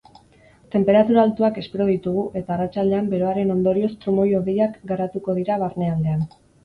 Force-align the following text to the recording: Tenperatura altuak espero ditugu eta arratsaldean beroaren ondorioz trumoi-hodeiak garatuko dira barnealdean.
Tenperatura 0.75 1.19
altuak 1.23 1.59
espero 1.63 1.85
ditugu 1.89 2.23
eta 2.41 2.51
arratsaldean 2.55 3.11
beroaren 3.11 3.55
ondorioz 3.57 3.91
trumoi-hodeiak 4.07 4.81
garatuko 4.93 5.37
dira 5.43 5.59
barnealdean. 5.67 6.27